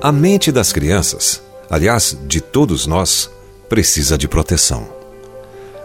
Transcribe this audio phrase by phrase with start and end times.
[0.00, 3.28] A mente das crianças, aliás, de todos nós,
[3.68, 4.86] precisa de proteção.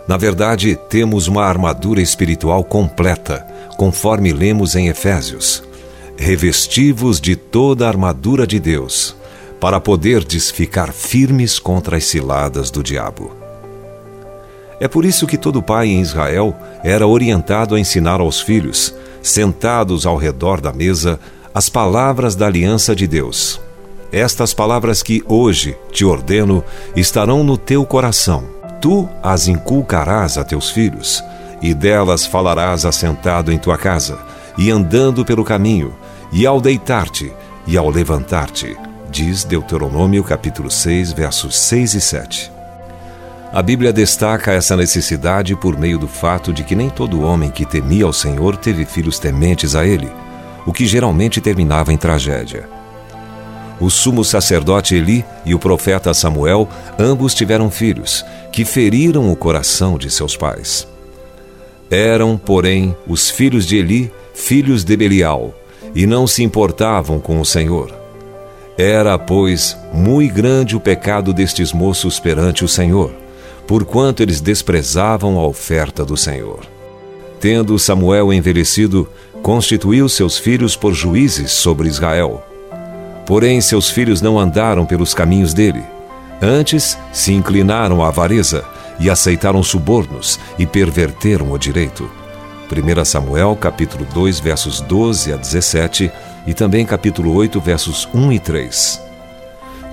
[0.07, 3.43] Na verdade, temos uma armadura espiritual completa,
[3.75, 5.63] conforme lemos em Efésios.
[6.15, 9.15] Revestivos de toda a armadura de Deus,
[9.59, 13.35] para poderdes ficar firmes contra as ciladas do diabo.
[14.79, 18.93] É por isso que todo pai em Israel era orientado a ensinar aos filhos,
[19.23, 21.19] sentados ao redor da mesa,
[21.51, 23.62] as palavras da aliança de Deus.
[24.13, 26.63] Estas palavras que hoje te ordeno
[26.95, 28.43] estarão no teu coração.
[28.79, 31.23] Tu as inculcarás a teus filhos,
[31.63, 34.19] e delas falarás assentado em tua casa,
[34.55, 35.95] e andando pelo caminho,
[36.31, 37.33] e ao deitar-te,
[37.65, 38.77] e ao levantar-te.
[39.09, 42.51] Diz Deuteronômio capítulo 6, versos 6 e 7.
[43.51, 47.65] A Bíblia destaca essa necessidade por meio do fato de que nem todo homem que
[47.65, 50.11] temia ao Senhor teve filhos tementes a ele,
[50.67, 52.72] o que geralmente terminava em tragédia.
[53.83, 59.97] O sumo sacerdote Eli e o profeta Samuel ambos tiveram filhos, que feriram o coração
[59.97, 60.87] de seus pais.
[61.91, 65.53] Eram, porém, os filhos de Eli filhos de Belial,
[65.93, 67.93] e não se importavam com o Senhor.
[68.77, 73.11] Era, pois, muito grande o pecado destes moços perante o Senhor,
[73.67, 76.61] porquanto eles desprezavam a oferta do Senhor.
[77.37, 79.09] Tendo Samuel envelhecido,
[79.41, 82.45] constituiu seus filhos por juízes sobre Israel
[83.25, 85.83] Porém, seus filhos não andaram pelos caminhos dele.
[86.41, 88.65] Antes, se inclinaram à avareza
[88.99, 92.09] e aceitaram subornos e perverteram o direito.
[92.71, 96.11] 1 Samuel, capítulo 2, versos 12 a 17
[96.45, 99.01] e também capítulo 8, versos 1 e 3.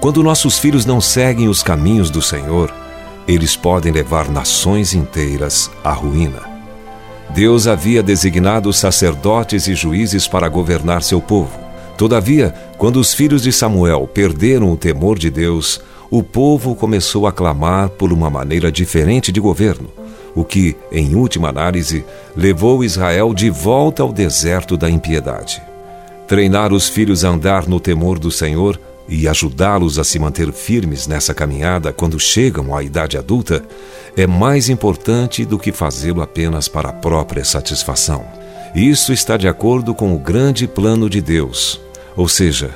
[0.01, 2.73] Quando nossos filhos não seguem os caminhos do Senhor,
[3.29, 6.41] eles podem levar nações inteiras à ruína.
[7.29, 11.60] Deus havia designado sacerdotes e juízes para governar seu povo.
[12.01, 17.33] Todavia, quando os filhos de Samuel perderam o temor de Deus, o povo começou a
[17.33, 19.91] clamar por uma maneira diferente de governo,
[20.35, 22.03] o que, em última análise,
[22.35, 25.61] levou Israel de volta ao deserto da impiedade.
[26.27, 31.07] Treinar os filhos a andar no temor do Senhor e ajudá-los a se manter firmes
[31.07, 33.63] nessa caminhada quando chegam à idade adulta
[34.17, 38.25] é mais importante do que fazê-lo apenas para a própria satisfação.
[38.75, 41.79] Isso está de acordo com o grande plano de Deus,
[42.17, 42.71] ou seja,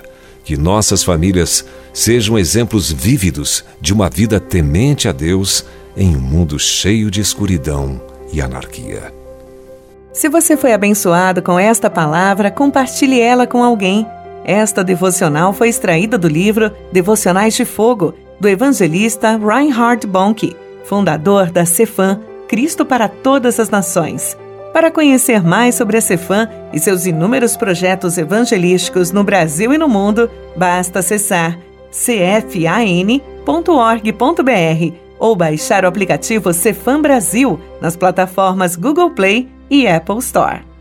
[0.45, 5.65] que nossas famílias sejam exemplos vívidos de uma vida temente a Deus
[5.97, 8.01] em um mundo cheio de escuridão
[8.33, 9.13] e anarquia.
[10.13, 14.07] Se você foi abençoado com esta palavra, compartilhe ela com alguém.
[14.45, 21.65] Esta devocional foi extraída do livro Devocionais de Fogo, do evangelista Reinhard Bonnke, fundador da
[21.65, 24.37] Cefam, Cristo para Todas as Nações.
[24.75, 29.89] Para conhecer mais sobre a Cefam e seus inúmeros projetos evangelísticos no Brasil e no
[29.89, 31.57] mundo, basta acessar
[31.93, 33.23] cfan.org.br
[35.17, 40.74] ou baixar o aplicativo Cefam Brasil nas plataformas Google Play e Apple Store.